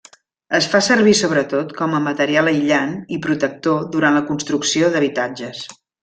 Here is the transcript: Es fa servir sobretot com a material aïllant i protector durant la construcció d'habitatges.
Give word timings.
Es 0.59 0.67
fa 0.69 0.79
servir 0.85 1.11
sobretot 1.19 1.75
com 1.81 1.91
a 1.97 2.01
material 2.07 2.49
aïllant 2.53 2.93
i 3.17 3.23
protector 3.29 3.85
durant 3.97 4.17
la 4.21 4.27
construcció 4.31 4.89
d'habitatges. 4.95 5.61